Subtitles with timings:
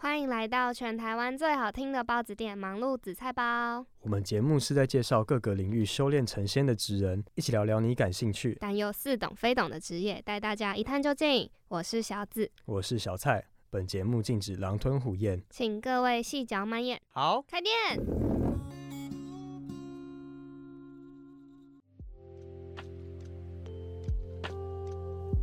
[0.00, 3.84] 欢迎来到全台湾最好听的包子店——忙碌紫菜包。
[3.98, 11.50] 我们节目是在介绍各个领域修炼成仙的职人，一起聊聊你感兴趣但又似懂非懂的职业，带大家一探究竟。
[11.66, 13.44] 我是小紫，我是小蔡。
[13.70, 17.00] 本节目禁止狼吞虎咽，请各位细嚼慢咽。
[17.10, 17.74] 好，开店。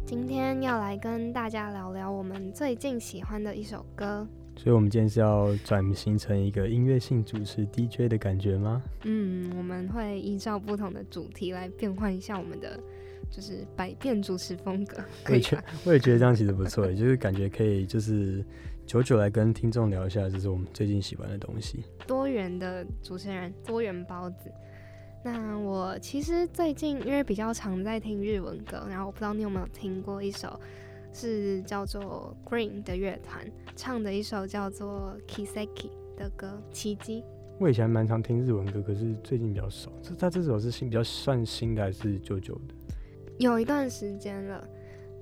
[0.05, 8.81] 今天要来跟大家聊聊我们最近喜欢的一首歌，所以我们今天是要转型成一个音乐性主持 DJ 的感觉吗？
[9.03, 12.79] 嗯，我们会依照不同的主题来变换一下我们的，
[13.29, 15.03] 就是百变主持风格。
[15.27, 18.43] 我也觉，我也觉得这样其实不错，就是感觉可以就是
[18.85, 21.83] 久久来跟听众聊一下，就是我们最近喜欢的东西。
[22.07, 24.51] 多元的主持人，多元包子。
[25.23, 30.59] 那我其实最近因为比较常在听日文歌，然后我不知道你有没有听过一首
[31.15, 37.21] 是叫做 Green 的乐团唱的一首叫做 Kiseki 的歌《奇迹》。
[37.57, 39.89] 我以前蛮常听日文歌，可是最近比较少。
[40.03, 42.75] 这他这首是新比较算新的还是旧旧的？
[43.39, 44.67] 有一段时间了。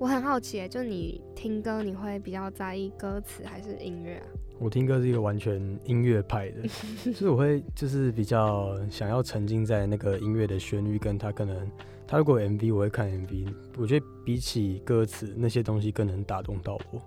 [0.00, 4.26] 我很好奇，就你听歌，你会比较在意歌词还是音乐啊？
[4.58, 6.62] 我听歌是一个完全音乐派的，
[7.04, 11.70] 就是我会就是比较想要沉浸在那个音乐的旋律，跟它可能
[12.06, 17.02] 他如果 MV 我会看 MV，我觉得比起歌词那些东西更能打动到我。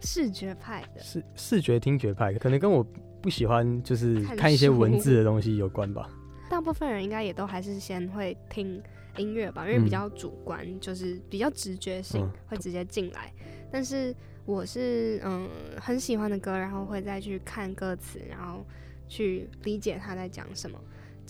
[0.00, 2.84] 视觉派的，视视觉听觉派，可能跟我
[3.20, 6.08] 不喜欢就是看一些文字的东西有关吧。
[6.48, 8.82] 大部分人应该也都还是先会听
[9.16, 13.32] 音乐吧，因为比较主观，就是比较直觉性会直接进来，
[13.70, 14.14] 但是。
[14.46, 18.64] 我是嗯很喜欢的歌，然后会再去看歌词，然后
[19.06, 20.76] 去理解他在讲什么。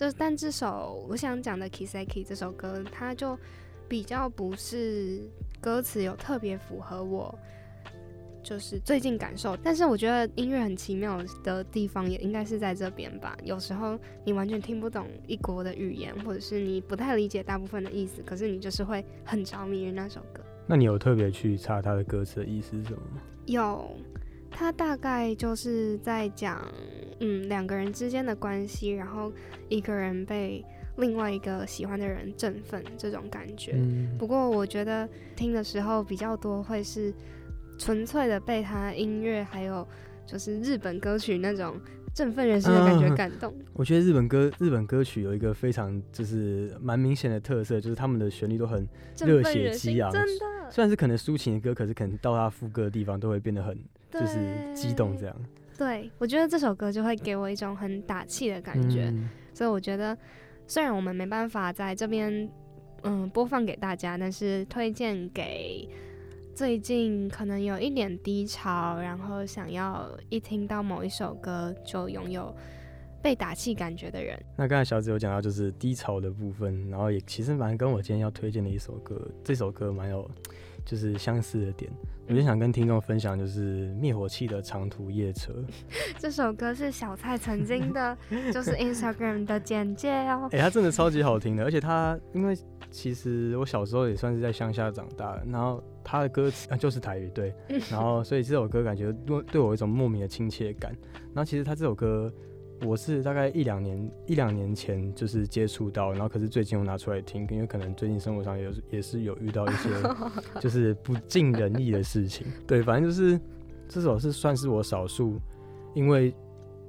[0.00, 3.38] 这但这首我想讲的《Kiseki》这首歌，它就
[3.86, 5.20] 比较不是
[5.60, 7.38] 歌词有特别符合我，
[8.42, 9.54] 就是最近感受。
[9.62, 13.36] 但是我觉得音乐很奇妙的地方，也应该是在这边吧。
[13.44, 20.42] 有时候你完全听不懂一国的语言，或者是你不太理解大部分的意思，可是你就是会很着迷于那首歌。
[20.66, 23.20] 那你有特别去查它的歌词的意思是什么吗？
[23.44, 23.94] 有，
[24.50, 26.66] 他大概就是在讲，
[27.20, 29.32] 嗯，两个人之间的关系，然后
[29.68, 30.64] 一个人被
[30.96, 33.74] 另外一个喜欢的人振奋这种感觉。
[34.18, 37.14] 不过我觉得听的时候比较多会是
[37.78, 39.86] 纯粹的被他音乐还有
[40.26, 41.80] 就是日本歌曲那种。
[42.12, 43.54] 振奋人心的感觉，感动。
[43.72, 48.84] 我觉得日本歌日本歌曲有一个非常就是蛮明显的特色，就是他们的旋律都很
[49.24, 50.10] 热血激昂。
[50.10, 53.78] 真的，虽然是可能抒情的歌，可是可能到他副歌的地方都会变得很
[54.10, 54.38] 就是
[54.74, 55.36] 激动这样。
[55.76, 59.12] 对，我觉得这首歌就会给我一种很打气的感觉，
[59.54, 60.16] 所以我觉得
[60.66, 62.50] 虽然我们没办法在这边
[63.02, 65.88] 嗯播放给大家，但是推荐给。
[66.52, 72.54] 最近可能有一点低潮，然后想要一听到某一首歌就拥有
[73.22, 74.38] 被打气感觉的人。
[74.56, 80.30] 那刚才小紫有讲到就是低潮的部分，然后也其实蛮跟我今天要推荐的一首歌，这首歌蛮有
[80.84, 81.90] 就是相似的点。
[82.30, 85.52] 我就想跟听众分享，就是灭火器的长途夜车。
[86.16, 88.16] 这首歌是小蔡曾经的，
[88.54, 90.48] 就是 Instagram 的简介哦。
[90.52, 92.56] 哎，它真的超级好听的，而且它因为
[92.88, 95.82] 其实我小时候也算是在乡下长大的，然后。
[96.02, 97.54] 他的歌词啊就是台语对，
[97.92, 100.96] 然后所以这首歌感觉对对我有一种莫名的亲切感。
[101.34, 102.32] 然后其实他这首歌
[102.84, 109.90] 我是大概一两年一两年前就是接触到，然后可是最近我拿出来听，因为可能最近生活上也也是有遇到一些
[110.60, 112.46] 就是不尽人意的事情。
[112.66, 113.40] 对，反正就是
[113.88, 115.38] 这首是算是我少数
[115.94, 116.34] 因为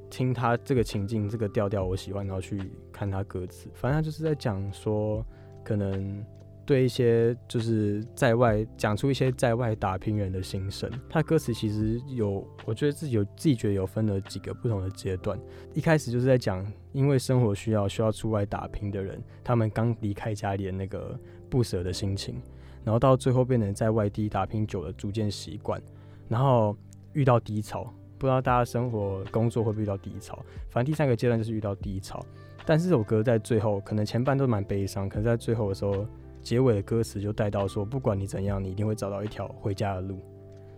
[0.09, 3.69] 听他这个情境这个调调我喜欢，然后去看他歌词。
[3.73, 5.26] 反正他就是在讲说
[5.64, 6.26] 可能。
[6.72, 15.38] 对一些就是在外讲出一些在外打拼人的心声，他歌词其实有，我觉得自己有自己觉得有分了几个不同的阶段。
[15.73, 21.20] 一开始就是在讲，因为生活需要需要出外打拼的人，他们刚离开家里的那个
[21.50, 22.41] 不舍的心情，
[22.85, 25.82] 然后到最后变成在外地打拼久了逐渐习惯，
[26.29, 26.73] 然后
[27.12, 27.84] 遇到低潮，
[28.18, 30.41] 不知道大家生活工作会不会遇到低潮？
[30.70, 32.26] 反正第三个阶段就是遇到低潮，
[32.66, 36.08] 但是这首歌在最后可能前半都蛮悲伤，可是在最后的时候。
[36.41, 40.17] 结尾的歌词就带到说，不管你怎样，你一定会找到一条回家的路，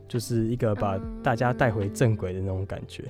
[0.07, 3.03] 就是一个把大家带回正轨的那种感觉。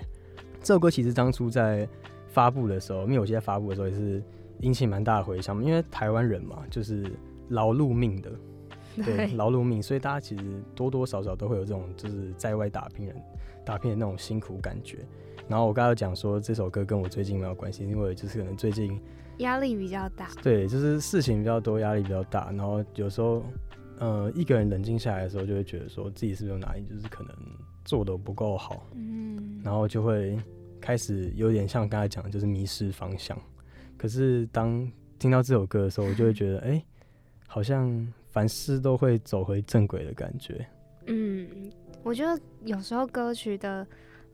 [0.61, 1.87] 这首歌其实当初在
[2.27, 4.23] 发布的时候，因为我现在发布的时候也是
[4.61, 7.05] 引起蛮大的回响，因为台湾人嘛，就是
[7.49, 8.31] 劳碌命的，
[9.03, 13.15] 对，劳碌命，所以大家其实多多少少都会有这种就是在外打拼人
[13.65, 14.99] 打拼的那种辛苦感觉。
[15.49, 18.97] 然后我刚刚讲说这首歌跟我最近没有关系，因为就是可能最近
[19.37, 22.51] 压力比较大，对，就是事情比较多，压力比较大。
[22.51, 23.43] 然后有时候，
[23.99, 27.35] 呃，一个人冷静下来的时候，就会觉得说自己是不是有哪里就是可能
[27.83, 30.37] 做的不够好，嗯，然后就会
[30.79, 33.37] 开始有点像刚才讲的，就是迷失方向。
[33.97, 36.83] 可是当听到这首歌的时候，我就会觉得， 哎，
[37.47, 40.65] 好像凡事都会走回正轨的感觉。
[41.07, 41.47] 嗯，
[42.03, 43.85] 我觉得有时候歌曲的。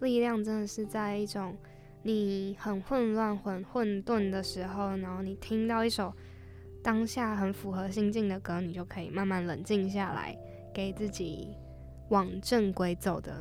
[0.02, 1.54] 力量真的是在一种
[2.02, 6.14] 你很混乱、很混沌的时候，然后你听到一首
[6.82, 10.38] 当下很符合心境的歌，你就可以慢慢冷静下来，
[10.74, 11.50] 给自己
[12.10, 13.34] 往正轨走的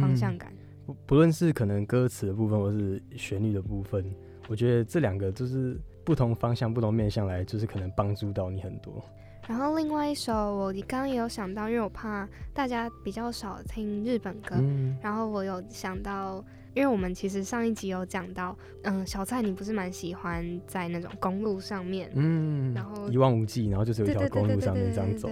[0.00, 0.52] 方向感。
[0.86, 4.04] 不不论是可能歌词的部分，或是旋律的部分，
[4.48, 9.04] 我觉得这两个就是不同方向、不同面向来，就是可能帮助到你很多。
[9.48, 14.56] 然后另外一首，我刚刚也有想到，因为我怕大家比较少听日本歌，
[15.02, 16.44] 然后我有想到，
[16.76, 25.30] 因为我们其实上一集有讲到，嗯，小蔡你不是蛮喜欢在那种公路上面，嗯，然后一望无际，然后就是有一条公路上面这样走，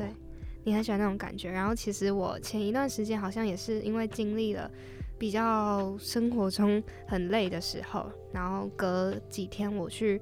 [0.65, 1.51] 你很喜欢那种感觉。
[1.51, 4.71] 然后其实我前一段时间好像也是因为经历了
[5.19, 10.19] 比较生活中很累的时候，然后隔几天我去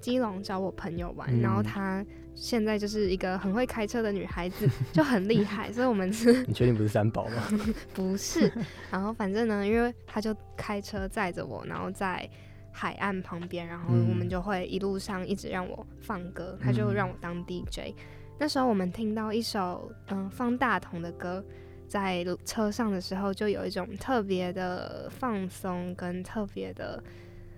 [0.00, 2.04] 基隆找我朋友玩，然后他。
[2.34, 6.44] 现在就是一个很会开车的女孩子， 就很厉害，所以我们是。
[6.46, 7.42] 你确定不是三宝吗？
[7.94, 8.52] 不是，
[8.90, 12.28] 然后反正呢，因为他就开车载着我，然后在
[12.72, 17.94] 海岸旁边，然后我们就会一路上一直让我放歌，他就让我当 DJ。
[18.38, 21.44] 那时候我们听到一首嗯方大同的歌，
[21.86, 27.02] 在车上的时候，就有一种特别的放松跟特别的。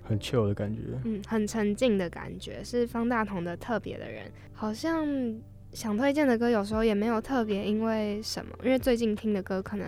[0.06, 4.25] 很 chill 的感觉，嗯，很沉静的感觉，是方大同的特别的人。
[4.53, 5.06] 好像
[5.73, 8.56] 想推荐的歌，有时候也没有特别，因为什么？
[8.62, 9.87] 因为最近听的歌可能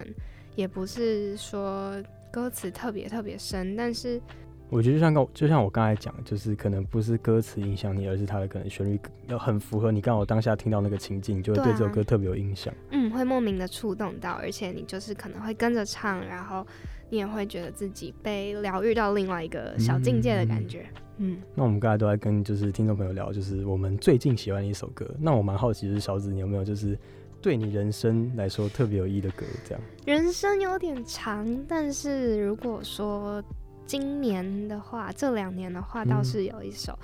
[0.56, 1.94] 也不是说
[2.30, 4.20] 歌词特别特别深，但是
[4.68, 8.98] 我觉得就像刚就像我刚才讲，就是可能不是歌词影响你，而是它的可能旋律
[9.28, 12.74] 要很符合你刚好当下听到那个情境，就会对这首歌特别有印象。
[12.90, 16.66] 嗯，会莫名的触动到，而且你就是可能会跟着唱，然后。
[17.10, 21.38] 你也会觉得自己被疗愈到另外一个小境界的感觉，嗯。
[21.54, 25.08] 那我们刚才都在跟就是听众朋友聊，就是我们最近喜欢的一首歌。
[25.18, 26.98] 那我蛮好奇，就是小紫，你有没有就是
[27.40, 29.46] 对你人生来说特别有意义的歌？
[29.64, 29.80] 这样。
[30.04, 33.42] 人生有点长，但是如果说
[33.86, 36.98] 今年的话，这两年的话，倒是有一首。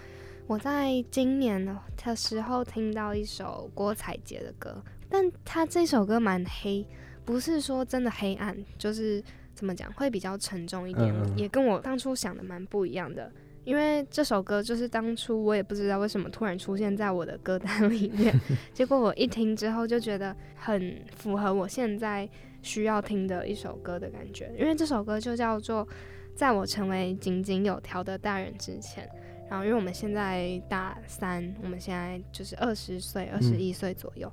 [0.47, 1.65] 我在今年
[1.97, 6.87] 的时候听到一首郭采洁的歌，但他这首歌蛮黑，
[7.25, 9.25] 不是说真的黑暗，就是。
[9.55, 13.31] 怎么讲会比较沉重一点，也跟我当初想的蛮不一样的。
[13.65, 18.39] 因为这首歌就是当初我也不知道为什么突然出现在我的歌单里面，
[18.75, 22.29] 结果我一听之后就觉得很符合我现在
[22.61, 24.53] 需要听的一首歌的感觉。
[24.59, 25.87] 因为这首歌就叫做
[26.35, 29.07] 《在我成为井井有条的大人之前》。
[29.49, 34.31] 然后因为我们现在大三，我们现在就是二十岁、二十一岁左右。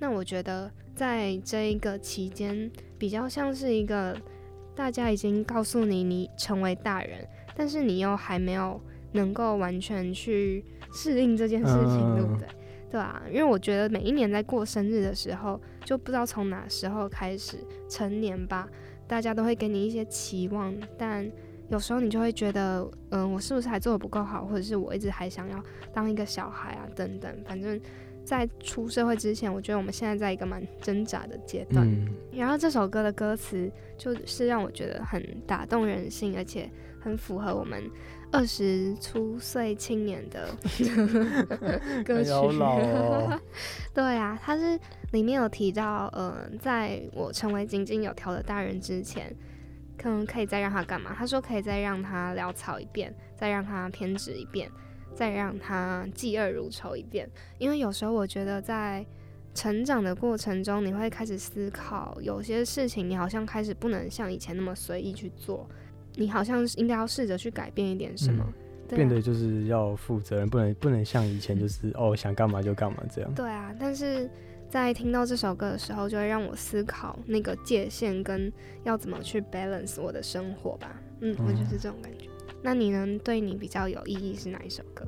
[0.00, 2.68] 那我觉得在这一个期间，
[2.98, 4.20] 比较像是一个。
[4.74, 8.80] 大家已经告诉你，你成为大人，但是你又还没有
[9.12, 12.48] 能够完全去适应这件事情，对不对？
[12.90, 17.56] 对啊，因为我觉得每一年在过生日的时候，就不知道从哪时候开始
[17.88, 18.68] 成年吧，
[19.06, 21.30] 大家都会给你一些期望，但
[21.68, 25.62] 有时候你就会觉得，嗯，我是不是还做的不够好，或者是我一直还想要
[25.92, 27.80] 当一个小孩啊，等等，反正。
[28.24, 31.86] 在出社会之前，我觉得我们现在在一个蛮挣扎的阶段。
[32.32, 36.68] 然后这首歌的歌词就是让我觉得很打动人心，而且
[37.00, 37.82] 很符合我们
[38.32, 40.48] 二十出岁青年的
[42.04, 42.30] 歌曲。
[43.94, 44.78] 对啊，它是
[45.12, 49.32] 里面有提到，呃，在我成为井井有条的大人之前，
[49.96, 51.14] 可能可以再让他干嘛？
[51.16, 54.68] 他说可以再让他潦草一遍，再让他偏执一遍。
[55.14, 57.28] 再让他嫉恶如仇一遍，
[57.58, 59.04] 因为有时候我觉得在
[59.54, 65.68] 成长的过程中，你会开始思考，有些事情你好像开始不能像以前那么随意去做，
[66.16, 68.44] 你好像应该要试着去改变一点什么，
[68.88, 73.32] 变得就是要负责任，不能不能像以前就是 哦想干嘛就干嘛这样。
[73.34, 74.28] 对啊，但是
[74.68, 78.52] 在听到这首歌的时候，就会让我思考那个界限跟
[78.82, 81.00] 要怎么去 balance 我的生活吧。
[81.20, 82.26] 嗯，我就是这种感觉。
[82.64, 83.18] 那你能？
[83.18, 85.06] 对你比较有意义是哪一首歌？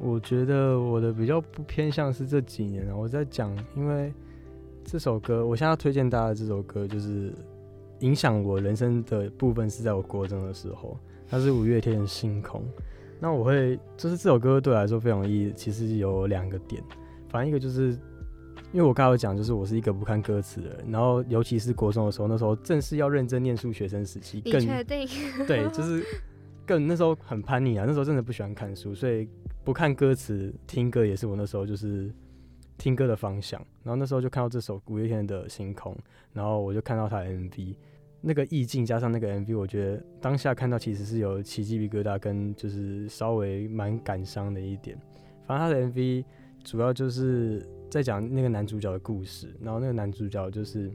[0.00, 2.96] 我觉得我的比较不偏向是这几年啊。
[2.96, 4.12] 我在讲，因为
[4.84, 7.32] 这首歌，我现在要推荐大家这首歌，就是
[8.00, 10.98] 影响我人生的部分是在我国中的时候。
[11.28, 12.60] 它是五月天的《星空》。
[13.20, 15.52] 那我会，就是这首歌对我来说非常有意义。
[15.54, 16.82] 其实有两个点，
[17.28, 17.90] 反正一个就是
[18.72, 25.08] 因为我刚刚有讲，就是我是一个不看歌词的人，然后尤其是国中的时候，那时候正是要认真念书学生时期，更确定？
[25.46, 26.04] 对，就是
[26.66, 29.28] 更那时候很叛逆啊，那时候真的不喜欢看书，所以
[29.64, 32.12] 不看歌词，听歌也是我那时候就是
[32.76, 33.64] 听歌的方向。
[33.82, 35.96] 然后那时候就看到这首五月天的星空，
[36.32, 37.76] 然后我就看到他 MV，
[38.20, 44.98] 那个意境加上那个 MV，我觉得当下看到其实是有起鸡皮疙瘩，跟就是稍微蛮感伤的一点。
[45.46, 46.24] 反正他的 MV
[46.64, 50.90] 主要就是在讲那个男主角的故事，然后那个男主角就是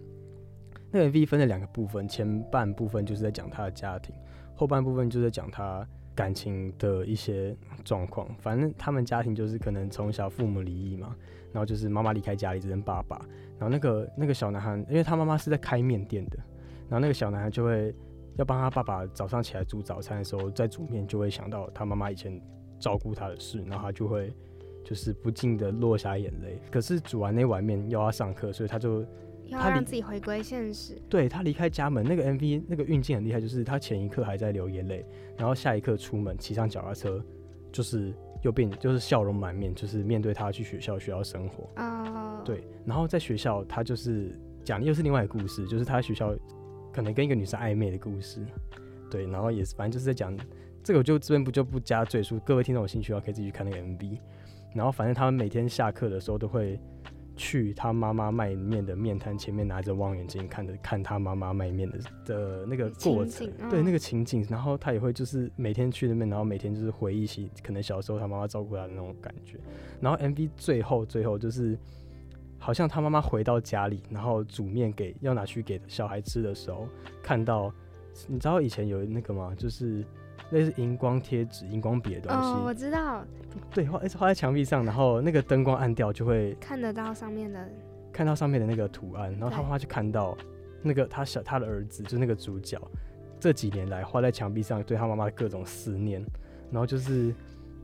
[0.91, 4.13] 那个 MV 分了两个部分，前半部分就是在讲他的家庭，
[4.55, 8.27] 后半部分就在讲他感情的一些状况。
[8.39, 11.15] 反正他们家庭就是可能从小父母离异嘛，
[11.51, 13.17] 然后就是妈妈离开家里只剩爸爸，
[13.57, 16.37] 然后那个那个小男孩，因为他妈妈是在开面店的，
[16.89, 17.93] 然后那个小男孩就会
[18.37, 22.41] 要帮他爸爸早上起来煮早餐的时候，在煮面就会想到他妈妈以前。
[22.81, 24.33] 照顾他的事，然后他就会
[24.83, 26.59] 就是不禁的落下眼泪。
[26.71, 29.05] 可是煮完那碗面又要上课，所以他就
[29.59, 30.99] 他让自己回归现实。
[31.09, 35.05] 对他离开家门，那个 MV 那个运镜很厉害，就是他前一刻还在流眼泪，
[35.37, 37.23] 然后下一刻出门骑上脚踏车，
[37.71, 41.69] 就是又变就是笑容满面，就是面对他去学校学校生活。
[41.81, 42.41] 哦。
[42.45, 46.35] 对，然后在学校他就是讲的又是另外一个故事，就是他学校
[46.91, 48.45] 可能跟一个女生暧昧的故事。
[49.09, 50.35] 对，然后也是反正就是在讲。
[50.83, 54.17] 这个我就这边不就不加赘述，各位听众有兴趣的话可以自己去看那个 MV。
[54.73, 56.79] 然后反正他们每天下课的时候都会
[57.35, 64.45] 去他妈妈卖面的面摊前面拿着望远镜看着看他妈妈卖面的的那个过程，对那个情景。
[64.49, 69.59] 然后他也会就是每天去那边，然后每天就是回忆起可能小时候他妈妈照顾他的那种感觉。
[69.99, 71.77] 然后 MV 最后最后就是
[72.59, 76.87] 好像他妈妈回到家里，然后煮面给要拿去给小孩吃的时候，
[77.23, 77.73] 看到
[78.27, 79.55] 你知道以前有那个吗？
[79.57, 80.05] 就是。
[80.51, 82.37] 类似荧光贴纸、荧光笔的东西。
[82.37, 83.25] 哦，我知道。
[83.73, 87.67] 对，画画在墙壁上，然后那个灯光暗掉就会看得到上面的，
[88.11, 89.31] 看到上面的那个图案。
[89.33, 90.37] 然后他妈妈就看到
[90.81, 92.79] 那个他小他的儿子，就是那个主角，
[93.39, 96.23] 这几年来画在墙壁上对他妈妈的各种思念。
[96.69, 97.33] 然后就是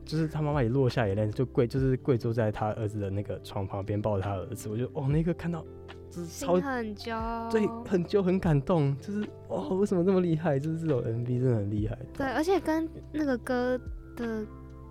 [0.04, 4.68] 就是他妈妈也落下眼泪，就跪就是跪坐在他儿子的那个床旁边抱着他儿子。
[4.68, 5.64] 我就哦，那个看到。
[6.10, 7.12] 心很揪，
[7.50, 10.58] 对，很揪，很感动，就是哇，为什么这么厉害？
[10.58, 11.98] 就是这首 MV 真的很厉害。
[12.16, 13.80] 对，而且跟那个歌
[14.16, 14.44] 的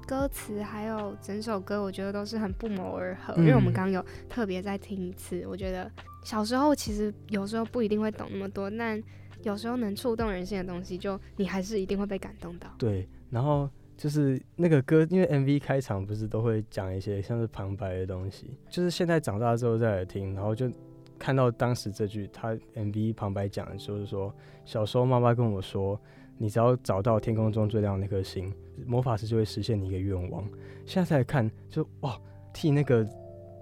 [0.07, 3.33] 歌词还有整首歌，我觉得都是很不谋而合。
[3.35, 5.91] 因为我们刚刚有特别再听一次，我觉得
[6.23, 9.01] 小时候其实有时候不一定会懂那么多，但
[9.43, 12.69] 有时候能触动人心的东西，就你还是一定会被感动到。
[12.77, 20.71] 对，然后就是那个歌，因为 MV 开场不是都会讲一些像是旁白的东西，就是现在长大之后再来听，然后就。
[21.17, 24.33] 看到当时这句，他 MV 旁白讲的就是说，
[24.65, 25.99] 小时候妈妈跟我说，
[26.37, 28.53] 你只要找到天空中最亮的那颗星，
[28.85, 30.43] 魔法师就会实现你一个愿望。
[30.85, 32.17] 现在再看，就哇，
[32.53, 33.05] 替那个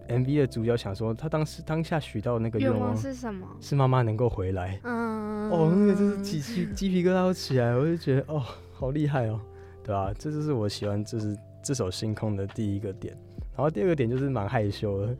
[0.07, 3.47] MV 的主角想说，他当时当下许到那个愿望是什么？
[3.59, 4.79] 是妈妈能够回来。
[4.83, 8.43] 嗯，哦，那个就是鸡鸡鸡皮疙瘩都起来，我就觉得哦，
[8.73, 9.39] 好厉害哦，
[9.83, 10.13] 对吧？
[10.17, 13.17] 这就是我喜欢，就是这首星空的第一个点。
[13.55, 15.17] 然后第二个点就是蛮害羞的，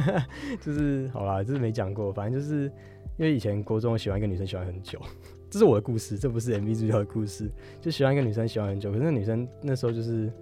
[0.62, 2.64] 就是好啦，就是没讲过，反正就是
[3.18, 4.98] 因为以前国中喜欢一个女生喜欢很久，
[5.50, 10.32] 这是我的故事，这不是 MV 主角的故事，就喜欢一个女生喜欢很久，可是那女生那时候就是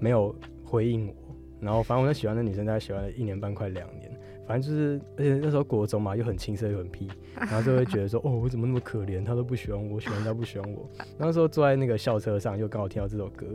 [0.00, 1.14] 没有回应我，
[1.60, 4.10] 然后反正我那喜欢的女生大概喜欢了一年半快两年，
[4.46, 10.88] 反正就是而且那时候国中嘛又很青涩又很屁，然后就会觉得说哦我怎么那么可怜，她都不喜欢我，喜欢她不喜欢我，
[11.18, 13.46] 那时候坐在那个校车上又刚好听到这首歌，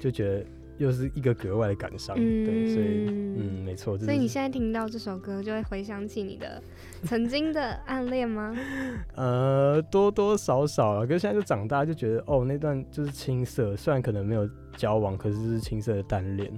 [0.00, 0.46] 就觉得。
[0.78, 3.98] 又是一个格外的感伤，对，所以嗯，没错。
[3.98, 6.62] 所以你现在听到这首歌，就会回想起你的
[7.04, 8.54] 曾经的暗恋吗？
[9.16, 16.50] 呃，多多少少啊，可是现在就长大，就觉得哦，那段就是青涩，虽然可能没有交往，可是是青涩的单恋，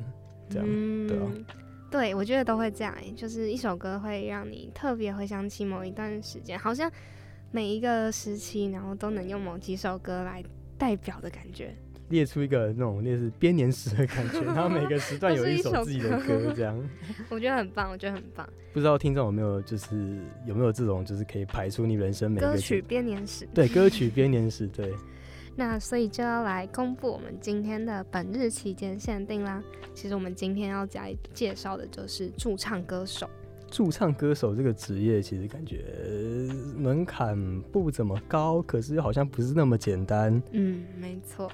[0.49, 0.67] 这样，
[1.07, 1.27] 对啊。
[1.91, 6.91] 对，我觉得都会这样，就是一首歌会让你特别回想起某一段时间，好像
[7.51, 10.45] 每一个时期，然后都能用某几首歌来
[10.77, 11.75] 代表的感觉。
[12.09, 16.79] 列出一个那种类似编年史的感觉，然后每个时段 有一首自己的歌，这样。
[17.29, 18.49] 我觉得很棒，我觉得很棒。
[18.73, 23.47] 不知道听众有没有就是有没有这种就是可以排出你人生每个歌曲编年史？
[23.55, 24.93] 对，歌曲编年史，对。
[25.57, 29.61] 那所以就要来公布我们今天的本日期间限定啦。
[29.93, 33.29] 其实我们今天要加介绍的就是驻唱歌手。
[33.69, 35.85] 驻唱歌手这个职业其实感觉
[36.77, 40.41] 门槛不怎么高，可是又好像不是那么简单。
[40.53, 41.51] 嗯，没错。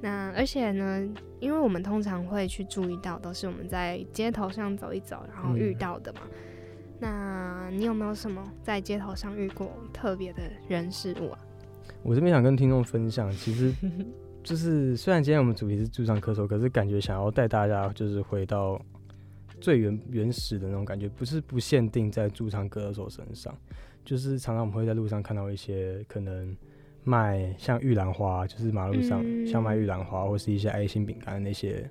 [0.00, 1.08] 那而且呢，
[1.40, 6.20] 因为我们通常会去注意到，都是我们在街头上走一走，然后遇到的嘛。
[7.00, 11.38] 那你有没有什么在街头上遇过特别的人事物啊？
[12.02, 13.72] 我这边想跟听众分享，其实
[14.42, 18.80] 就是虽然今天我们主题是驻唱歌手，可是感觉想要带大家就是回到
[19.60, 23.52] 最原原始的那种感觉，不是不限定在驻唱歌手身上，
[24.04, 26.56] 就是常常我们会在路上看到一些可能
[27.08, 31.90] 卖像玉兰花，就是马路上像卖玉兰花或是一些爱心饼干的那些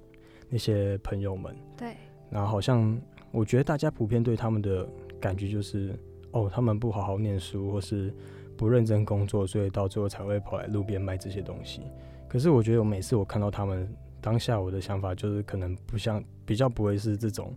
[0.50, 1.56] 那些朋友们。
[1.76, 1.94] 对。
[2.30, 2.96] 然后好像
[3.32, 4.88] 我觉得大家普遍对他们的
[5.20, 5.98] 感觉就是，
[6.32, 8.14] 哦，他们不好好念书，或是
[8.56, 11.82] 不认真工作，所以到最后才会跑来路边卖这些东西。
[12.28, 13.88] 可是我觉得我每次我看到他们。
[14.20, 17.56] 当下我的想法就是，可能不像比较不会是这种，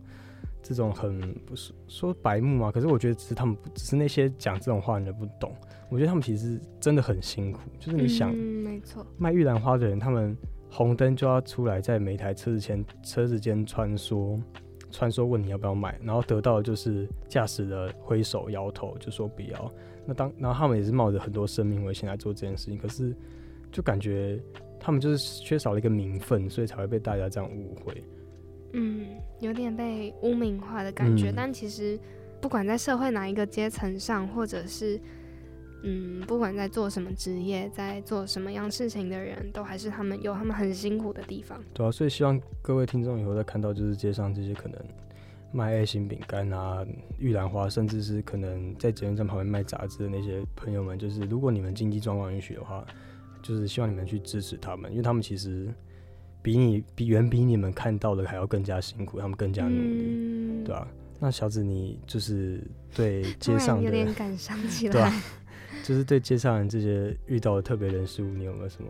[0.63, 2.71] 这种很不是说白目嘛。
[2.71, 5.55] 可是我觉得只是他们，只是那些讲这种话的人不懂。
[5.89, 7.61] 我觉得他们其实真的很辛苦。
[7.79, 10.37] 就是你想，没错，卖玉兰花的人，他们
[10.71, 14.41] 红灯就要出来，在每台车子前车子间穿梭，
[14.91, 19.73] 穿梭问你要不要买，然后得到的就是驾驶的挥手摇头，就说不要。
[20.07, 23.15] 那当然后他们也是冒着很多生命危险来做这件事情，可是
[23.73, 24.41] 就感觉。
[24.83, 28.03] 他们就是缺少了一个名分，所以才会被大家这样误会。
[28.73, 29.07] 嗯，
[29.41, 31.33] 有点被污名化的感觉。
[31.35, 31.99] 但其实，
[32.41, 35.01] 不管在社会哪一个阶层上，或者是
[35.83, 41.59] 嗯，不管在做什么职业，在做什么样事情的人，都还是他们有他们很辛苦的地方。
[41.73, 44.79] 对啊，所以希望各位听众以后再看到就是街上这些可能
[45.53, 46.87] 卖爱心饼干啊、
[47.19, 52.85] 玉兰花，甚至是可能在捷运站旁边卖杂志的那些朋友们，就是如果你们经济状况允许的话。
[53.43, 55.73] 就是希望你们去支持他们，因为他们其实
[56.43, 60.89] 比你比远比你们看到的还要更加辛苦，他们更加努力，嗯对吧？
[61.19, 62.63] 那小紫，你就是
[62.95, 65.23] 对 街上有点感伤 起来，对啊，
[65.85, 68.89] 就是对街上人这些遇到的特别人事物，你有没有什么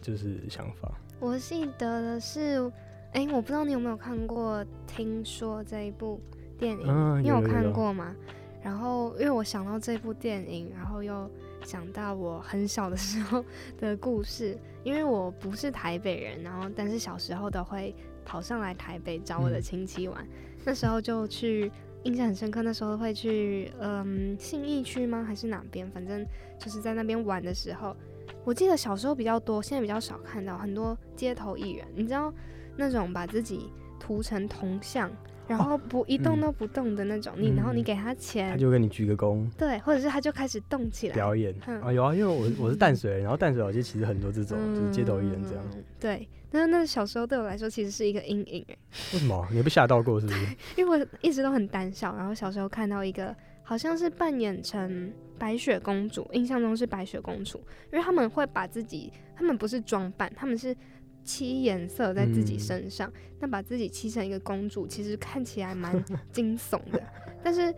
[0.00, 0.90] 就是想法？
[1.18, 2.70] 我记得的是，
[3.12, 6.18] 哎，我不知道你有没有看过《听说》这一部
[6.58, 8.14] 电影，你有看过吗？
[8.62, 11.30] 然后，因为我想到这部电影，然后又。
[11.62, 13.44] 想到我很小的时候
[13.78, 17.94] 的故事，因为我不是台北人，然后但是小时候都会
[18.24, 20.26] 跑上来台北找我的亲戚玩。
[20.64, 21.70] 那时候就去，
[22.04, 22.62] 印象很深刻。
[22.62, 25.24] 那时候会去，嗯，信义区吗？
[25.24, 25.90] 还是哪边？
[25.90, 26.26] 反正
[26.58, 27.96] 就是在那边玩的时候，
[28.44, 31.86] 我记得小时候比较多，现在比较少看到很多街头艺人。
[31.94, 32.32] 你知道
[32.76, 35.10] 那种把自己涂成铜像。
[35.50, 45.64] 然后不一动都不动的那种，你然后你给他钱，他就跟你鞠个躬，对，或者是他就开始动起来表演啊，有啊，因为我我是淡水，然后淡水老街其实很多这种就是街头艺人这样，
[45.98, 48.76] 对，那那小时候对我来说其实是一个阴影哎，
[49.12, 49.44] 为什么？
[49.50, 50.46] 你被吓到过是不是？
[50.76, 53.34] 因为我一直都很胆小，然后小时候看到一个
[53.64, 57.58] 好像是扮演成白雪公主，印象中是白雪公主，
[57.92, 60.76] 因为他们会把自己，他们不是装扮，他们是。
[61.24, 66.02] 漆颜色在自己身上，那把自己漆成一个公主，其实看起来蛮
[66.32, 67.02] 惊悚的。
[67.42, 67.74] 但是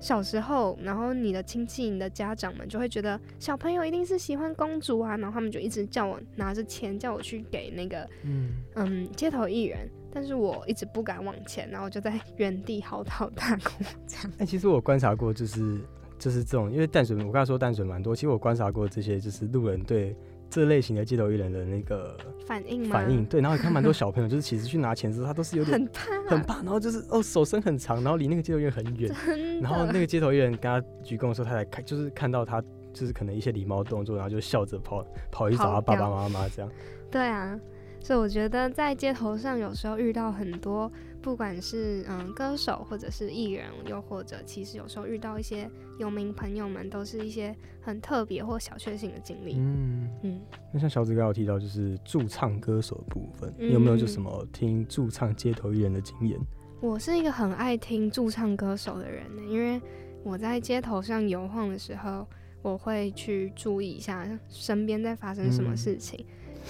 [0.00, 14.32] 小时候，然后你的亲戚、你的家长们就会觉得小朋友一定是喜欢公主啊，然后他们就一直叫我拿着钱叫我去给那个嗯嗯街头艺人，但是我一直不敢往前，然后就在原地嚎啕大哭 这样。
[14.38, 15.80] 哎，其实我观察过，就是
[16.16, 20.14] 就是这种，因为淡水，我刚才说淡水蛮多，其实我观察过这些，就是路人对。
[20.50, 29.14] 这类型的街头艺人的那个反应反应对，然后你看蛮多 小朋友，就是其实去拿钱时，他都是有点很怕，很怕，然后就是哦手伸很长，然后离那个街头艺人很远，
[29.60, 36.70] 然后那个街头艺人跟他鞠躬的时候，他才看，就是看到他就是可能一些礼貌动作，然后就笑着跑跑去找他爸爸妈妈这样。
[37.10, 37.58] 对啊，
[38.00, 40.90] 所以我觉得在街头上有时候遇到很多。
[41.28, 49.56] 不管是嗯歌手或者是艺人，又或者其实有时候遇到一些有名朋友们，都是一些很特别或小确幸的经历。
[49.58, 50.40] 嗯嗯。
[50.72, 56.40] 那像小子刚刚提到，就是驻唱歌手的部分，你有没有就什么听驻唱街头艺人的经验？
[56.80, 59.78] 我是一个很爱听驻唱歌手的人呢，因为
[60.24, 62.26] 我在街头上游晃的时候，
[62.62, 66.24] 我会去注意一下身边在发生什么事情。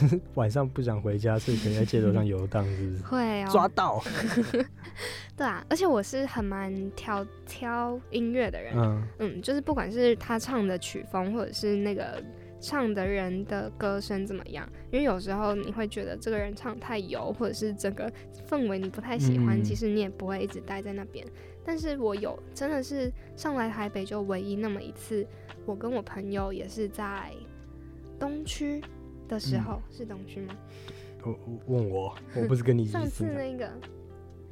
[0.34, 3.02] 晚上不想回家，所以可能在街头上游荡，是不是？
[3.04, 4.02] 会抓到。
[5.36, 12.22] 对啊，而且我是很蛮挑挑音乐的人，嗯嗯，就是不管是他唱的曲风，或者是那个
[12.60, 18.10] 唱的人的歌声怎么样，因为有时候你会觉得这个人唱太油，或者是整个
[18.48, 21.24] 氛围你不太喜欢，其实你也不会一直待在那边。
[21.64, 25.24] 但是我有真的是上来台北就唯一那么一次，
[25.66, 27.30] 我跟我朋友也是在
[28.18, 28.82] 东区。
[29.28, 30.54] 的时候是东区吗？
[31.22, 31.36] 我
[31.66, 33.70] 问我，我不是跟你上次那个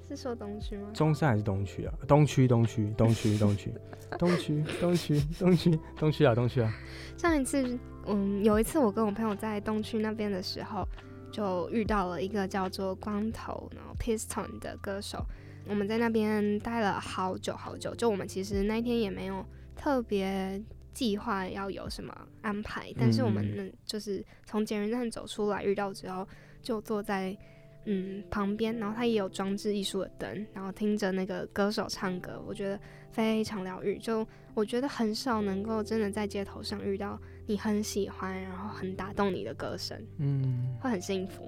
[0.07, 0.89] 是说东区吗？
[0.93, 1.95] 中山还是东区啊？
[2.07, 3.73] 东区，东区，东区，东区，
[4.19, 6.73] 东区，东区，东区，东区啊，东区啊！
[7.17, 10.87] 上一次，嗯，有一次我跟我朋友在东区那边的时候，
[11.33, 15.25] 就遇到了一个叫做光头然后 Piston 的歌手，
[15.69, 17.95] 我们在那边待了好久好久。
[17.95, 20.61] 就我们其实那天也没有特别。
[20.97, 22.91] 计划要有什么安排？
[22.99, 26.27] 但是我们能就是从捷运站走出来遇到之后，
[26.63, 27.37] 就坐在
[27.85, 32.81] 嗯旁边，然后他也有装置艺术的灯，然后听着那个歌手唱歌，我觉得
[33.11, 33.99] 非常疗愈。
[33.99, 41.47] 就我觉得很少能够真的在街头上遇到你很喜欢，然后很打动你的歌声，嗯，会很幸福。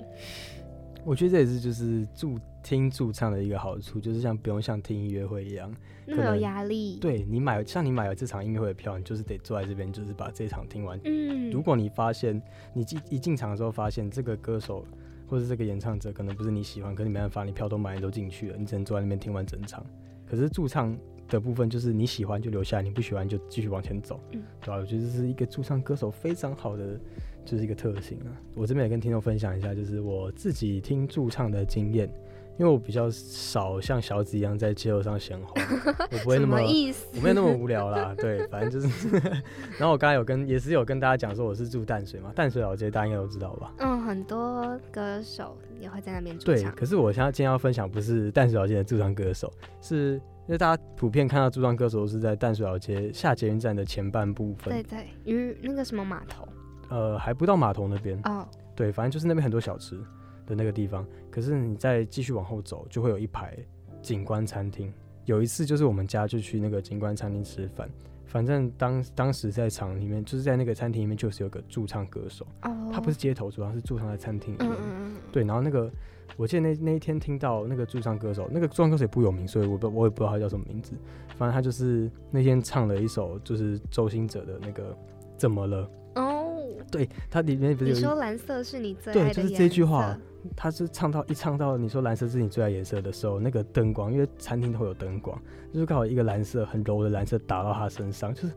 [1.09, 6.99] 我觉得这也是就是驻听驻唱的一个好处，就是像不用像听音乐会一样那么有压力。
[7.01, 11.01] 对你买像你买了这场音乐会的票，你就是得坐在这边，就是把这场听完。
[11.05, 12.38] 嗯，如果你发现
[12.75, 14.85] 你进一进场的时候发现这个歌手
[15.27, 19.83] 或者这个演唱者可能不是你喜欢，可是你没办法，你票都买都进去了，你只能坐在那边听完整场。
[20.27, 20.94] 可是驻唱
[21.27, 24.77] 的部分就是你喜欢就留下，你不喜欢就继续往前走，嗯，对吧？
[24.77, 27.01] 我觉得这是一个驻唱歌手非常好的。
[27.49, 28.29] 就是一个特性啊！
[28.55, 32.07] 我这边也跟听众分享一下，就是我自己听驻唱的经验，
[32.59, 35.55] 因为我比较少像小紫一样在街头上闲晃，
[36.13, 38.15] 我不会那么，意思我没有那么无聊啦。
[38.21, 39.09] 对，反正就是。
[39.79, 43.73] 然后我刚才有跟，也是有跟大家讲说我是住淡水嘛，淡水老街大家应该都知道吧？
[43.79, 46.65] 嗯，很多歌手也会在那边驻唱。
[46.65, 54.75] 对，可是我现在今天要分享不是淡水老街的驻唱歌手，是因为大家普遍看到驻唱歌手是在淡水老街下捷运站的前半部分。
[54.75, 56.47] 对对，于那个什么码头。
[56.88, 59.98] 呃，还不到码头那边哦，对，反正就是那边很多小吃
[60.46, 61.07] 的那个地方。
[61.31, 63.57] 可是你再继续往后走，就会有一排
[64.01, 64.92] 景观餐厅。
[65.24, 67.88] 有一次就是我们家就去那个景观餐厅吃饭，
[68.24, 72.46] 反正当当时在场里面，就是在那个餐厅里面，就是有个驻唱歌手，
[72.90, 74.77] 他不是街头，主要是驻唱在餐厅里面。
[75.31, 75.90] 对，然后那个
[76.38, 80.92] 我记得那那一天听到那个驻唱歌手，那个驻唱歌手也不有名，所以我不我也不知道他叫什么名字。
[81.37, 84.96] 反正他就是那天唱了一首就是周星哲的那个
[85.37, 85.90] 怎么了。
[86.91, 90.17] 对，它里面不是你说蓝色是你最爱的对，就是这句话，
[90.57, 95.41] 他是唱到一唱到你说蓝色是你最爱颜色的时候，那个灯光，因为餐厅都会有灯光，
[95.73, 98.53] 就是刚好一个蓝色很柔的蓝色打到他身上，就是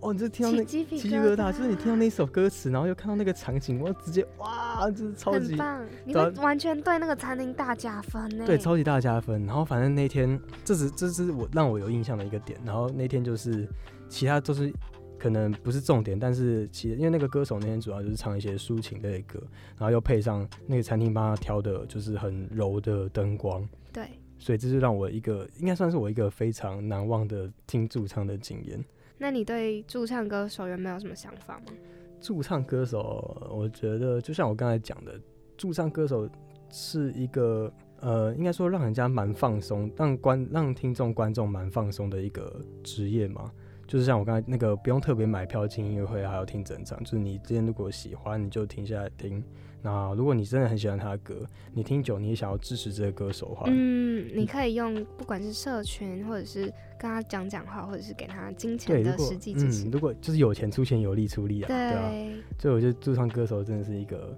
[0.00, 8.44] 哦，你就听到那鸡皮疙瘩，就是你听到那首歌词，然后又看到那个场景，我直接哇，就是超级棒，你会完全对那个餐厅大加分呢。
[8.46, 9.44] 对，超级大加分。
[9.44, 12.58] 然后反正那天这是这是我让我有印象的一个点。
[12.64, 13.66] 然后那天就是
[14.08, 14.72] 其他都是。
[15.18, 19.42] 可能不是重点，但是其实因为那个歌手那天主要就是唱一些抒情类的歌，
[19.76, 28.82] 然后又配上那个餐厅帮他挑的就是很柔的灯光，对，所以这是让我一个应该算是我一个非常难忘的听驻唱的经验。
[29.18, 31.72] 那你对驻唱歌手有没有什么想法吗？
[32.20, 35.20] 驻唱歌手，我觉得就像我刚才讲的，
[35.56, 36.28] 驻唱歌手
[36.70, 43.50] 是一个呃，应该说让人家蛮放松，让观让听众观众蛮放松的一个职业嘛。
[43.88, 47.02] 就是像我刚才那个，不用特别买票进音乐会，还要听整场。
[47.02, 49.42] 就是你今天如果喜欢，你就停下来听。
[49.80, 56.64] 那如果你真的很喜欢他的歌，你听久，你也想要支持这个歌手的话，嗯，你可以用不管是社群，或者是
[56.98, 59.88] 跟他讲讲话，或者是给他金钱的实际支持。
[59.88, 62.12] 如果就是有钱出钱，有力出力啊，对啊。
[62.58, 64.36] 所以我觉得驻唱歌手真的是一个，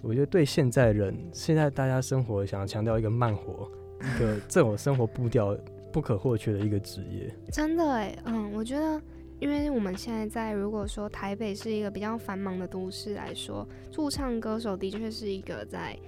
[0.00, 3.68] 我觉得对现在人，现在大家生活想要强调一个慢活，
[4.00, 5.58] 一个 这种生活步调。
[5.96, 9.00] 不可或缺的一个职业，真的哎，嗯，我觉得，
[9.40, 15.98] 因为我们现在在如果说台北是一个比较繁忙的都市来说，驻唱歌手的确是一个在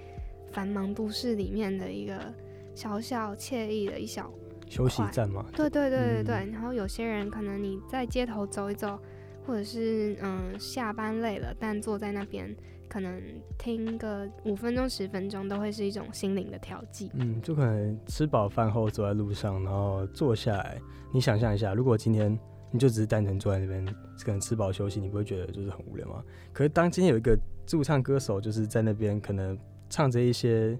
[0.51, 2.31] 繁忙都市里面的一个
[2.75, 4.31] 小小惬意的一小
[4.67, 5.43] 休息站嘛。
[5.55, 6.35] 对对对对对。
[6.51, 8.99] 然后有些人可能你在街头走一走，
[9.43, 12.55] 或者是嗯下班累了，但坐在那边。
[12.89, 13.21] 可能
[13.57, 17.11] 听个五分钟、十分钟都会是一种心灵的调剂。
[17.13, 20.81] 嗯，就可能吃饱饭后走在路上，然后坐下来，
[21.13, 22.37] 你想象一下，如果今天
[22.71, 23.85] 你就只是单纯坐在那边，
[24.23, 26.23] 可能吃饱休息，你不会觉得就是很无聊吗？
[26.51, 29.57] 可是当今天有一个驻唱歌手，就是在那边可能
[29.89, 30.77] 唱着一些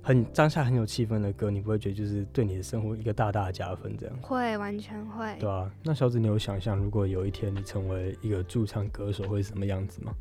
[0.00, 3.96] 很当下很有气氛的歌，你不会觉得就是对你的生活一个大大的加分？
[3.96, 5.36] 这样会完全会。
[5.40, 10.14] 对啊，那小紫，你有想象如果有一天你成为一个驻唱歌手会是什么样子吗？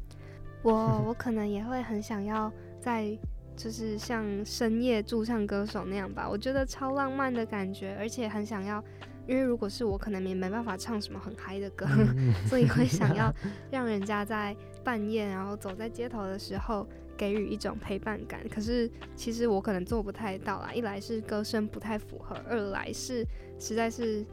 [0.64, 3.18] 我我可能也会很想要在，
[3.56, 8.84] 就是像深夜驻唱歌手那样吧，我觉得超浪漫的感觉，而且很想要，
[9.28, 11.86] 因为如果是我，可能也没办法唱什么很嗨的歌，
[12.48, 13.34] 所以会想要
[13.72, 18.42] 让人家在半夜然后走在街头的时候给予一种陪伴感。
[18.50, 23.26] 可是其实我可能做不太到啦，一来是歌声不太符合，二来是
[23.60, 24.26] 实在是。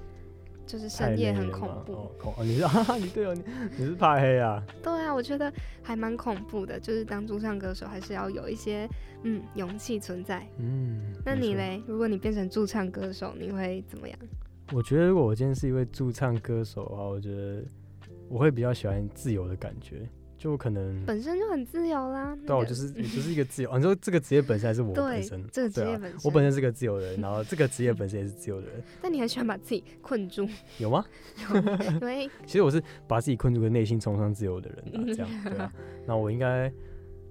[0.67, 2.71] 就是深夜很恐怖，恐你是啊？
[2.99, 3.43] 你对哦，你
[3.77, 4.63] 你是怕黑啊？
[4.83, 6.79] 对啊，我觉得还蛮恐怖的。
[6.81, 8.89] 就是当驻唱歌手，还是要有一些
[9.23, 10.47] 嗯勇气存在。
[10.59, 11.83] 嗯，那你嘞？
[11.87, 14.19] 如果你变成驻唱歌手，你会怎么样？
[14.73, 17.63] 我觉得如果我今天是一位驻唱歌手的话，我觉得
[18.29, 20.09] 我会比较喜欢自由的感觉。
[20.45, 22.37] 就可能本身就很自由啦。
[22.47, 23.79] 对，我就是 我就是一个自由。
[23.79, 25.43] 你说这个职业本身还是我本身？
[25.51, 28.83] 这个职业本身，我本身是个自由的人，然后这个职业本身也是自由的人。
[29.01, 30.47] 但你很喜欢把自己困住？
[30.77, 31.03] 有吗？
[31.99, 35.73] 因为其实我是把自己困住，跟内心崇尚自由的人啊，这样对啊。
[36.07, 36.71] 那我应该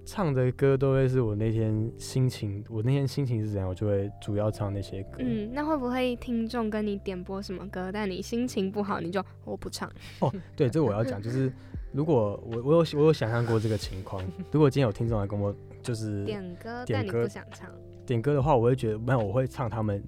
[0.04, 5.18] 唱的歌都会是我那天心情，我那天心情是怎样，我就会主要唱那些歌。
[5.20, 9.88] 嗯，那会不会听众跟你点播什么歌，但你心情不好，你就我不唱？
[10.18, 11.52] 哦，对，这个我要讲，就是
[11.94, 17.70] 如果我我有我有想象过这个情况， 如果今天有听众来跟我就是点歌，但你不想唱，
[18.04, 20.02] 点歌的话，我会觉得没有，我会唱他们，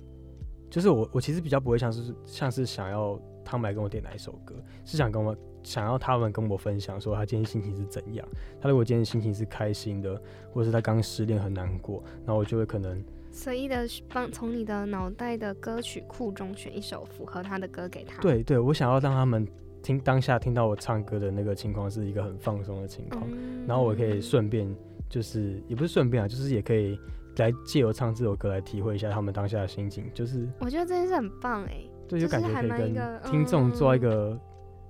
[0.69, 5.37] 就是我我其实比较不会像是像是想要他们来跟我点哪一首歌，是想跟我。
[5.67, 8.25] 想要他们跟我分享说他今天心情是怎样。
[8.61, 10.15] 他如果今天心情是开心的，
[10.53, 18.23] 或者是他刚失恋很难过，那我就会可能随意的帮从你的脑袋的歌曲库中选一首符合他的歌给他。
[18.23, 19.45] 对对，我想要让他们
[19.87, 23.23] 听当下听到我唱歌的那个情况是一个很放松的情况，
[23.69, 24.69] 然后我可以顺便
[25.09, 26.99] 就是也不是顺便啊，就是也可以
[27.37, 30.11] 来借由唱这首歌来体会一下他们当下的心情。
[30.13, 34.37] 就是我觉得这件事很棒哎，对，就感觉可以跟听众做一个。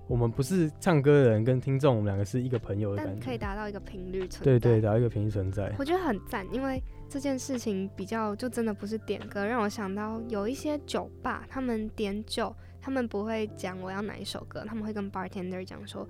[0.08, 4.44] 我们不是唱歌的人，跟听众，我们两个是一个朋友的感觉，可以达到一个频率存在。
[4.44, 5.74] 对对，达到一个频率存在。
[5.80, 12.54] 我觉得很赞，因为这件事情比较就真的不是点歌，让我想到有一些酒吧，他们点酒，
[12.86, 16.08] 他们不会讲我要哪一首歌，他们会跟 bartender 讲说。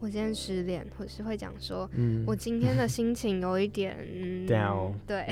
[0.00, 3.96] 我今天失恋，或是会讲说，嗯我今天的心情有一点
[4.46, 5.24] down，对，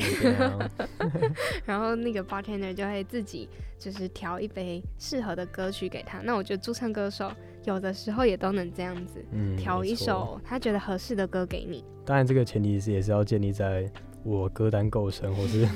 [1.67, 6.21] 然后那个 bartender 就会自己就是调一杯适合的歌曲给他。
[6.21, 7.31] 那我觉得驻唱歌手
[7.65, 9.23] 有的时候也都能这样子，
[9.59, 11.85] 调一首他觉得合适的歌给你。
[12.07, 13.91] 当然，这个前提是也是要建立在。
[14.25, 15.69] 我歌单够深， 或是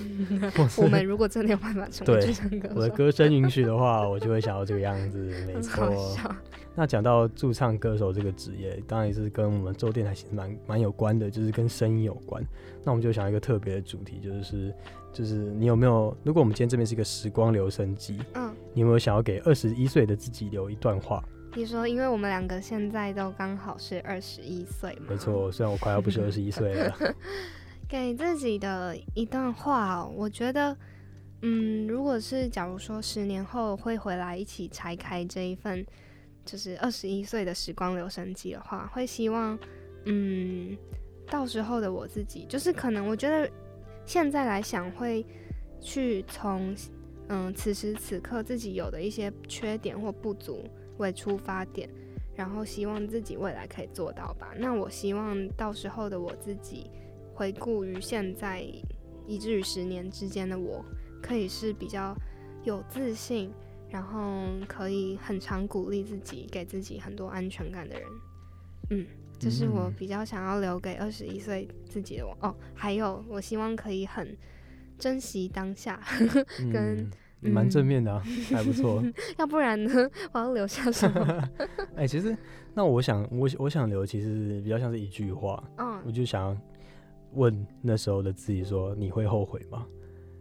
[0.80, 5.18] 我们如果真的有办法成为驻唱歌手，我的歌声允许的话，我就会想要这个样子。
[5.46, 6.16] 没错。
[6.74, 12.42] 那讲到驻唱歌手这个职业，当然也是跟我们做电台其实蛮蛮有关的，就是跟声音有关。
[12.84, 14.72] 那我们就想一个特别的主题，就是
[15.12, 16.16] 就是你有没有？
[16.22, 21.22] 如果我们今天这边是一个时光留声机，嗯，你有没有想要给二十一岁的自己留一段话？
[21.56, 25.06] 你说，因为我们两个现在都刚好是二十一岁嘛？
[25.10, 26.94] 没错，虽然我快要不是二十一岁了。
[27.88, 30.76] 给自己的一段话，我觉得，
[31.40, 35.84] 嗯，如果是假如说十年后会回来一起拆开这一份，
[36.44, 39.58] 就是二十一岁的时光留声机的话，会希望，
[40.04, 40.76] 嗯，
[41.28, 43.50] 到时候的我自己，就是可能我觉得
[44.04, 45.24] 现在来想，会
[45.80, 46.76] 去从，
[47.28, 50.62] 嗯，此时此刻自己有的一些缺点或不足
[50.98, 51.88] 为出发点，
[52.34, 54.52] 然后希望自己未来可以做到吧。
[54.58, 56.90] 那我希望到时候的我自己。
[57.38, 58.60] 回顾于现在，
[59.24, 60.84] 以至于十年之间的我，
[61.22, 62.12] 可以是比较
[62.64, 63.52] 有自信，
[63.88, 68.08] 然后可以很常鼓励自己，给自己很多安全感的人。
[68.90, 69.06] 嗯，
[69.38, 72.36] 这是我比较想要留给二十一岁自己的我。
[72.40, 74.36] 哦，还有，我希望可以很
[74.98, 76.02] 珍惜当下，
[76.72, 77.08] 跟
[77.40, 78.20] 蛮正面的啊，
[78.50, 79.00] 还不错。
[79.38, 81.48] 要不然呢，我要留下什么？
[81.94, 82.36] 哎，其实
[82.74, 85.62] 那我想，我我想留，其实比较像是一句话。
[85.76, 86.60] 嗯，我就想。
[87.34, 89.86] 问那时候的自己说：“你会后悔吗？”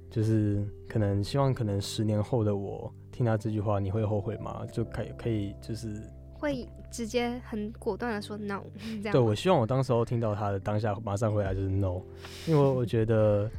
[0.10, 4.66] 就是可能希望，可能十年后的我听到这句话，你会后悔吗？
[4.72, 8.64] 就可以可以就是会直接很果断的说 “no”。
[9.04, 12.02] 这样对我希望我当时候听到他的当下马上回来就是 “no”，
[12.48, 13.52] 因为我觉得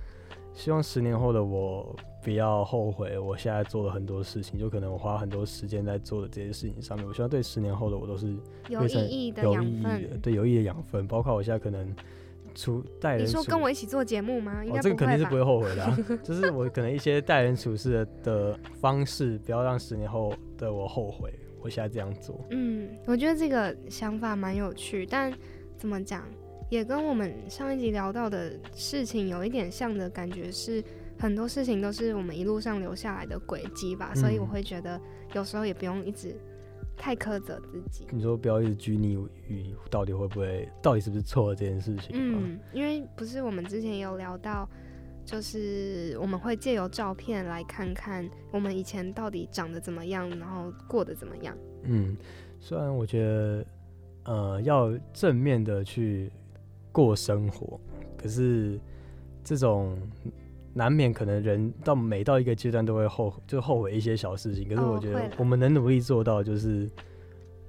[0.54, 7.06] 希望十年后的我不要后悔我现在做了很多事情，就可能我花很多时间在做的这些事情上面。
[7.06, 8.34] 我希望对十年后的我都是
[8.70, 11.94] 有意义的养分，对有意义的养分，包括我现在可能。
[12.58, 14.64] 处待人，你说跟我一起做节目吗？
[14.68, 16.18] 哦，这个肯定是不会后悔的。
[16.24, 21.32] 就是我可能一些待人处事的方式，不要让十年后的我后悔。
[21.60, 22.44] 我现在这样做。
[22.50, 25.32] 嗯，我觉得这个想法蛮有趣，但
[25.76, 26.24] 怎么讲，
[26.68, 30.82] 也跟我们上一集聊到的事情有一点像的感觉，是
[31.18, 34.12] 很多事情都是我们一路上留下来的轨迹吧。
[34.14, 35.00] 所以我会觉得
[35.34, 36.34] 有时候也不用一直。
[36.98, 39.14] 太苛责自己，你说不要一直拘泥
[39.46, 42.10] 于到底会不会，到底是不是错这件事情。
[42.12, 44.68] 嗯，因为不是我们之前有聊到，
[45.24, 51.56] 就是我们会借由照片来看看我们以前到底长得怎么样，然后过得怎么样。
[51.84, 52.16] 嗯，
[52.58, 53.66] 虽然我觉得，
[54.24, 56.30] 呃，要正面的去
[56.90, 57.80] 过生活，
[58.16, 58.78] 可是
[59.42, 59.96] 这种。
[60.78, 66.88] 难免可能人到每到一个阶段都会后就后悔一些小事情，可是我觉得我们能努力做到就是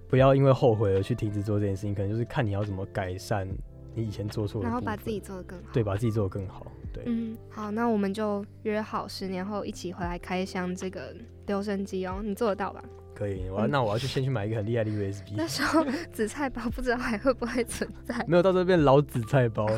[0.08, 3.48] 不要因为后悔而去停止做这件事情，可能就是看你要怎么改善
[3.96, 11.16] 你以前做错的，然后把自己做得更好，对，把自己做得更好，对，嗯，好，那我们就约好十年后一起回来开箱这个
[11.48, 12.84] 留声机哦，你做得到吧？
[13.16, 19.66] 可以，我要那我要去先去买一个很厉害的 USB， 那时候紫菜包不知道还会不会存在， 没有到这边老紫菜包。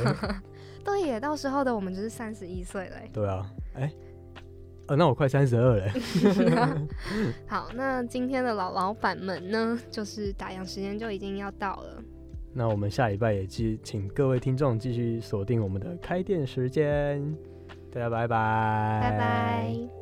[0.84, 3.10] 对耶，到时候的我们就是三十一岁嘞。
[3.13, 3.91] 对啊，哎，
[4.88, 5.91] 呃，那我快三十二嘞。
[7.48, 12.04] 好，那今天的老老板们呢，就是打烊时间就已经要到了。
[12.54, 17.22] 那我们下礼拜也继请各位听众继续锁定我们的开店时间，
[17.94, 20.01] 大家拜拜，拜拜。